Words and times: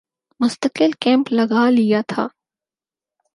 مستقل 0.39 0.91
کیمپ 1.01 1.25
لگا 1.37 1.69
لیا 1.69 2.01
تھا 2.09 2.27